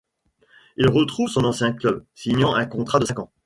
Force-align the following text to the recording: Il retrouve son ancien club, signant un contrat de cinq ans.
Il 0.77 0.87
retrouve 0.89 1.29
son 1.29 1.43
ancien 1.45 1.73
club, 1.73 2.03
signant 2.15 2.55
un 2.55 2.65
contrat 2.65 2.97
de 2.97 3.05
cinq 3.05 3.19
ans. 3.19 3.31